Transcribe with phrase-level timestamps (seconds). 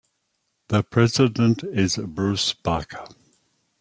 [0.69, 3.05] The president is Bruce Barker.